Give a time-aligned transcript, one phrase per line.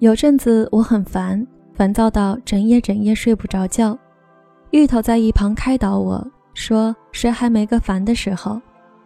[0.00, 1.44] 有阵子我很烦，
[1.74, 3.98] 烦躁到整夜整夜睡不着觉。
[4.70, 6.24] 芋头在一旁开导我
[6.54, 8.60] 说：“谁还没个烦的时候？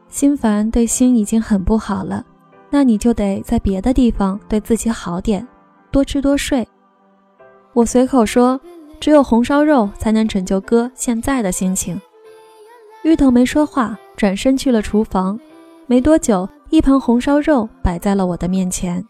[0.09, 2.23] 心烦对心已经很不好了，
[2.68, 5.46] 那你就得在别的地方对自己好点，
[5.91, 6.66] 多吃多睡。”
[7.72, 8.61] 我随口说
[9.00, 11.98] ：“只有红烧肉才能拯救哥现在的心情。”
[13.02, 15.40] 芋头没说话，转身去了厨房。
[15.86, 19.02] 没多久，一盘红烧肉摆在了我的面前。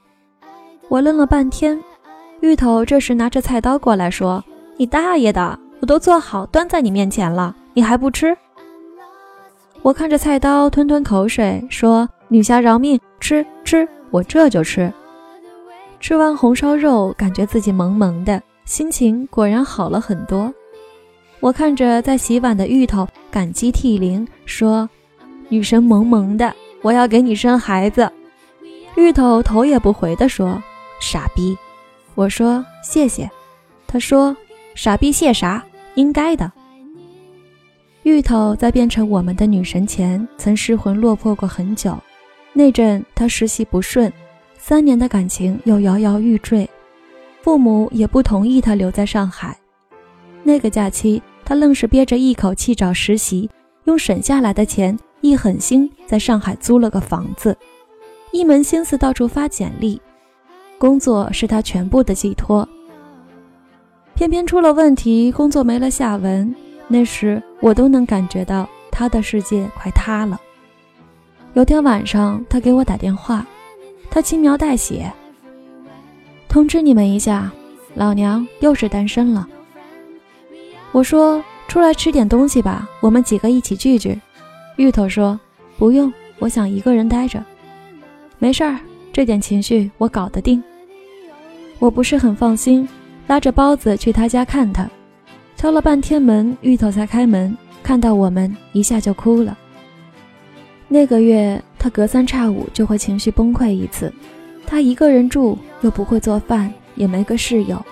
[0.92, 1.82] 我愣了半天，
[2.40, 4.44] 芋头这时拿着菜刀过来说
[4.76, 5.58] ：“你大爷的！
[5.80, 8.36] 我都做好端在你面前了，你还不吃？”
[9.80, 14.92] 我看着菜刀，吞吞口水，说：“女侠饶命，吃吃，我这就吃。”
[15.98, 20.52] 吃完红烧肉，感觉自己萌萌的，心情果然好了很多。
[21.40, 24.86] 我看着在洗碗的芋头，感激涕零，说
[25.48, 28.06] ：“女神萌萌的，我要给你生孩子。”
[28.94, 30.62] 芋头头也不回地说。
[31.02, 31.58] 傻逼，
[32.14, 33.28] 我说谢谢，
[33.88, 34.36] 他说
[34.76, 35.62] 傻逼谢啥？
[35.96, 36.50] 应该的。
[38.04, 41.98] 芋头在变成我们的女神前，曾失魂落魄过很久。
[42.52, 44.12] 那阵他实习不顺，
[44.56, 46.70] 三年的感情又摇摇欲坠，
[47.42, 49.58] 父母也不同意他留在上海。
[50.44, 53.50] 那个假期，他愣是憋着一口气找实习，
[53.86, 57.58] 用省下来的钱一狠心在上海租了个房子，
[58.30, 60.00] 一门心思到处发简历。
[60.82, 62.68] 工作是他全部的寄托，
[64.16, 66.52] 偏偏出了问题，工作没了下文。
[66.88, 70.40] 那时我都能感觉到他的世界快塌了。
[71.54, 73.46] 有天晚上，他给我打电话，
[74.10, 75.08] 他轻描淡写
[76.50, 77.52] ：“通知你们一下，
[77.94, 79.48] 老娘又是单身了。”
[80.90, 84.20] 我说：“出来吃点东西吧，我们几个一起聚聚。”
[84.74, 85.38] 芋头说
[85.78, 87.40] ：“不用，我想一个人待着。”
[88.40, 88.80] 没事儿，
[89.12, 90.60] 这点情绪我搞得定。
[91.82, 92.88] 我不是很放心，
[93.26, 94.88] 拉着包子去他家看他，
[95.56, 99.58] 敲了半天门，芋头才开门，看到我们一下就哭了。
[100.86, 104.12] 那个月他隔三差五就会情绪崩溃一次，
[104.64, 107.84] 他一个人住又不会做饭，也没个室友，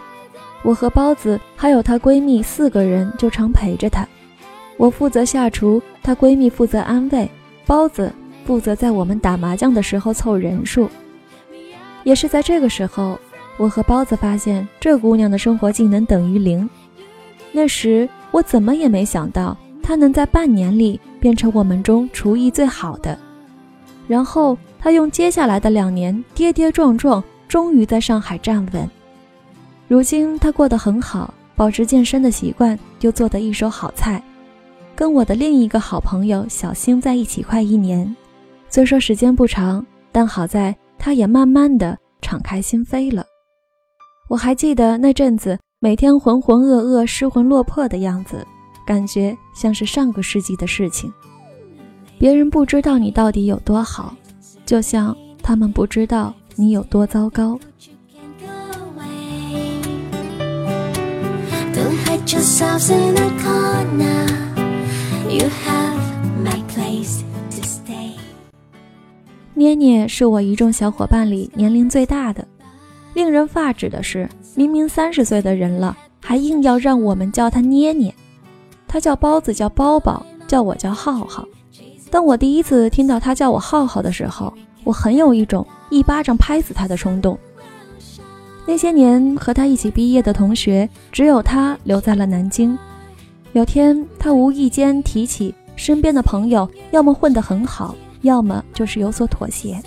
[0.63, 4.07] 我和包子还有她闺蜜四个人就常陪着她，
[4.77, 7.29] 我负责下厨，她闺蜜负责安慰，
[7.67, 8.13] 包子
[8.45, 10.89] 负责在我们打麻将的时候凑人数。
[12.05, 13.19] 也是在这个时候。
[13.61, 16.67] 我和包子发现这姑娘的生活技能等于零。
[17.53, 23.19] 那时我怎么也没想到，她能在半年里变成我们中厨艺最好的。
[24.09, 28.89] 然后她用接下来的两年跌跌撞撞，终于在上海站稳。
[29.89, 34.23] 如今她过得很好，保持健身的习惯，又做得一手好菜。
[34.95, 38.17] 跟我的另一个好朋友小星在一起快一年，
[38.71, 43.23] 虽说时间不长，但好在她也慢慢的敞开心扉了。
[44.31, 48.47] 我还记得那阵子，每天浑浑噩噩、失魂落魄的样子，
[48.87, 51.13] 感觉像是上个世纪的事情。
[52.17, 54.15] 别人不知道你到底有多好，
[54.65, 57.59] 就像他们不知道你有多糟糕。
[69.55, 72.47] 捏捏是我一众小伙伴里年龄最大的。
[73.15, 78.15] 令人发指的是，明明三十岁的人了，还硬要让我们叫他捏捏。
[78.87, 81.47] 他叫包子，叫包包，叫我叫浩浩。
[82.11, 84.53] 当我第一次听到他叫我浩浩的时候，
[84.85, 87.39] 我很有一种一巴掌拍死他的冲动。
[88.67, 92.79] 那些年和他一起毕业的同学，只有他留在了南京。
[93.53, 99.83] 有天，他无意间提起身边的朋友，要么混得很好，要么就是有所妥协，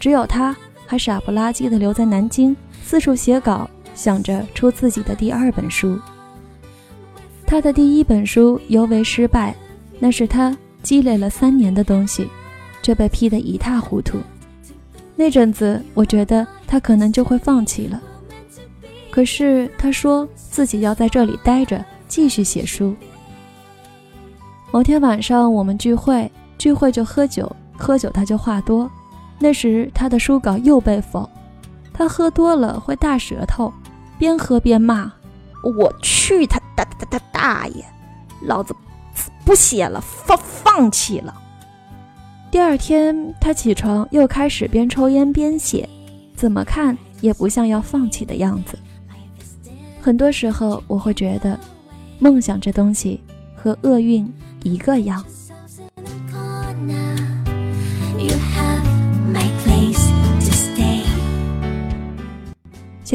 [0.00, 0.56] 只有他。
[0.86, 5.98] 还傻不拉几的留在南京，四处写稿，想着出自己的第二本书。
[7.46, 9.54] 他的第一本书尤为失败，
[9.98, 12.28] 那是他积累了三年的东西，
[12.82, 14.18] 却被批得一塌糊涂。
[15.14, 18.00] 那阵子，我觉得他可能就会放弃了。
[19.10, 22.94] 可是他说自己要在这里待着，继续写书。
[24.70, 28.90] 某天晚上，我们聚会，聚会就喝酒，喝酒他就话多。
[29.38, 31.28] 那时他的书稿又被否，
[31.92, 33.72] 他喝多了会大舌头，
[34.18, 35.12] 边喝边骂
[35.78, 37.84] ：“我去他大大大大爷，
[38.42, 38.74] 老子
[39.44, 41.34] 不写了，放放弃了。”
[42.50, 45.86] 第二天他起床又开始边抽烟边写，
[46.34, 48.78] 怎么看也不像要放弃的样子。
[50.00, 51.58] 很多时候我会觉得，
[52.18, 53.20] 梦想这东西
[53.54, 55.22] 和厄运一个样。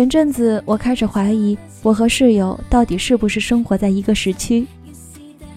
[0.01, 4.65] 前阵子我开始怀疑我和室友到底是不是生活在一个时区，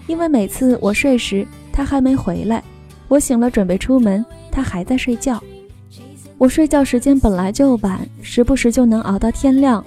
[0.05, 1.43] 因为每次我睡时
[1.73, 2.63] 他还没回来，
[3.07, 5.41] 我醒了准备出门，他还在睡觉。
[6.37, 9.83] 我睡觉时间本来就晚，时不时就能熬到天亮。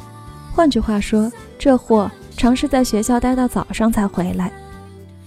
[0.53, 4.51] 换句话说，这货尝试在学校待到早上才回来。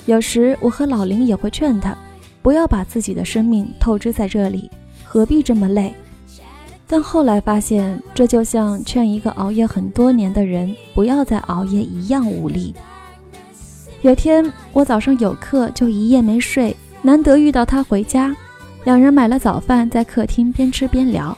[0.07, 1.97] 有时我和老林也会劝他，
[2.41, 4.69] 不要把自己的生命透支在这里，
[5.05, 5.93] 何必这么累？
[6.91, 12.75] 但后来发现，这就像劝一个熬夜很多年的人不要再熬夜一样无力。
[14.01, 18.35] 有天我早上有课，就一夜没睡，难得遇到他回家。
[18.83, 21.35] 两人买了早饭，在客厅边吃边聊。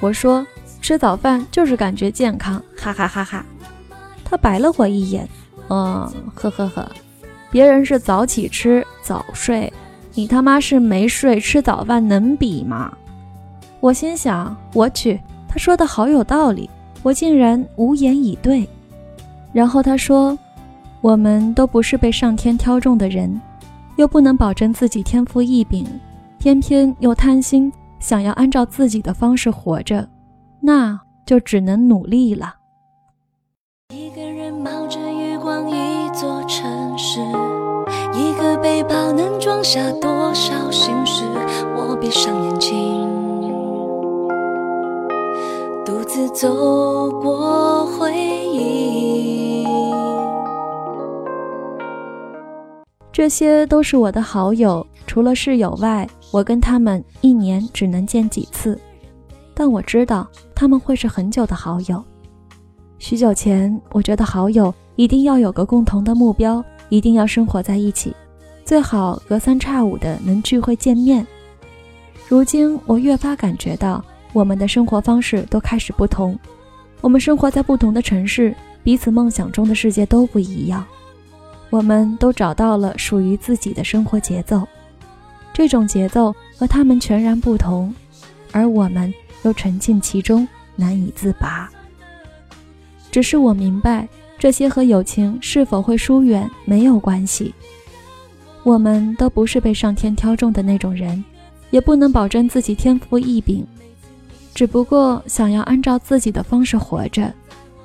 [0.00, 0.44] 我说
[0.82, 3.46] ：“吃早饭就是感觉健康，哈哈哈哈。”
[4.26, 5.28] 他白了我一眼，
[5.68, 6.90] 嗯，呵呵呵，
[7.52, 9.72] 别人是早起吃早睡，
[10.14, 12.92] 你他妈是没睡吃早饭，能比吗？
[13.80, 16.68] 我心想：我去，他说的好有道理，
[17.02, 18.68] 我竟然无言以对。
[19.52, 20.36] 然后他说
[21.00, 23.40] ：“我们都不是被上天挑中的人，
[23.96, 25.86] 又不能保证自己天赋异禀。”
[26.38, 30.08] 偏偏又贪心，想要按照自己的方式活着，
[30.60, 32.54] 那就只能努力了。
[33.92, 37.20] 一个人冒着月光，一座城市，
[38.14, 41.24] 一个背包能装下多少心事？
[41.76, 43.08] 我闭上眼睛，
[45.88, 48.14] 独自走过回
[48.52, 49.64] 忆。
[53.10, 56.06] 这些都是我的好友，除了室友外。
[56.30, 58.78] 我跟他们一年只能见几次，
[59.54, 62.04] 但我知道他们会是很久的好友。
[62.98, 68.14] 许久前，我觉得好友一定要有个共同的目标，一定要生活在一起，
[68.62, 71.26] 最好隔三差五的能聚会见面。
[72.28, 76.38] 如今，我越发感觉到我们的生活方式都开始不同，
[77.00, 80.84] 我们生活在不同的城市，彼此梦想中的世界都不一样。
[81.70, 84.66] 我们都找到了属于自己的生活节奏。
[85.52, 87.94] 这种节奏和他们全然不同，
[88.52, 90.46] 而我们又沉浸其中
[90.76, 91.68] 难以自拔。
[93.10, 94.08] 只是我明白，
[94.38, 97.52] 这些和友情是否会疏远没有关系。
[98.62, 101.24] 我们都不是被上天挑中的那种人，
[101.70, 103.66] 也不能保证自己天赋异禀，
[104.58, 107.32] 只不过想要按照自己的方式活着，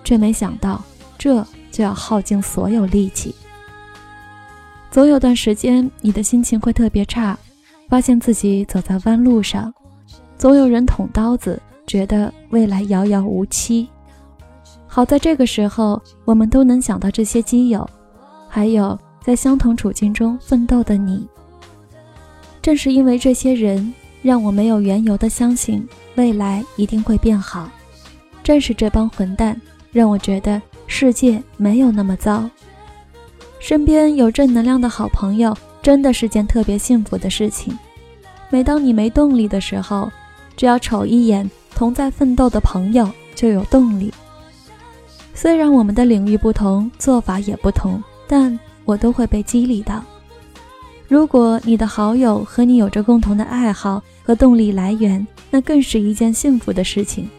[0.04, 0.84] 却没想到
[1.20, 3.36] 这就要耗尽所有力气。
[4.90, 7.38] 总有段时间，你的心情会特别差。
[7.88, 9.72] 发现自己走在弯路上，
[10.36, 13.88] 总有人捅刀子，觉得未来遥遥无期。
[14.88, 17.88] 好在这个时候，我们都能想到这些基友，
[18.50, 21.28] 还有在相同处境中奋斗的你。
[22.64, 23.94] 正是因为这些人，
[24.24, 27.70] 让我没有缘由的相信未来一定会变好。
[28.44, 29.62] 正是这帮混蛋，
[29.92, 32.50] 让我觉得世界没有那么糟。
[33.60, 35.56] 身边有正能量的好朋友。
[35.84, 37.78] 真的是件特别幸福的事情。
[38.50, 40.10] 每当你没动力的时候，
[40.56, 44.10] 只要瞅一眼同在奋斗的朋友，就有动力。
[45.34, 50.02] 虽然我们的领域不同，做法也不同，但我都会被激励到。
[51.08, 57.30] 如果你的好友和你有着共同的爱好和动力来源，那更是一件幸福的事情。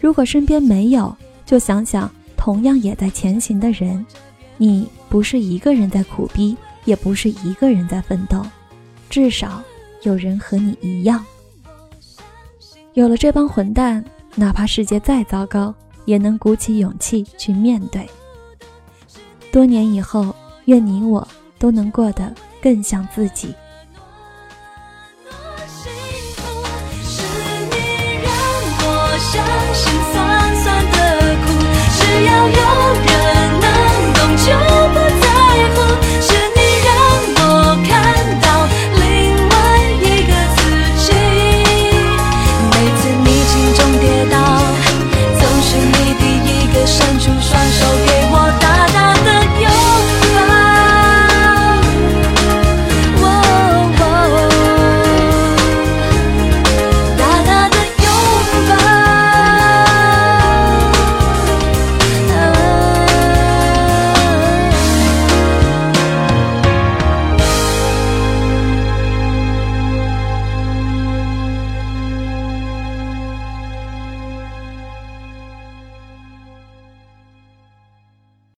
[0.00, 4.04] 如果身边没有，就想想同样也在前行的人，
[4.56, 6.56] 你不是一个人在苦逼。
[6.84, 8.44] 也不是一个人在奋斗，
[9.08, 9.62] 至少
[10.02, 11.24] 有人和你一样。
[12.92, 15.74] 有了这帮混蛋，哪怕世界再糟糕，
[16.04, 18.06] 也能鼓起勇气去面对。
[19.50, 20.36] 多年以后，
[20.66, 21.26] 愿你我
[21.58, 22.34] 都能过得
[22.64, 23.54] 更像自己。
[25.68, 27.20] 是
[27.70, 27.76] 你
[28.22, 28.32] 让
[28.80, 29.63] 我想